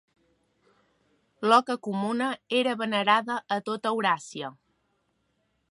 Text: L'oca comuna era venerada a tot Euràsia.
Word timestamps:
L'oca 1.51 1.75
comuna 1.89 2.31
era 2.61 2.75
venerada 2.81 3.39
a 3.57 3.61
tot 3.69 3.89
Euràsia. 3.93 4.53